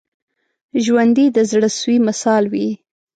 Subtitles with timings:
[0.83, 2.69] ژوندي د زړه سوي مثال وي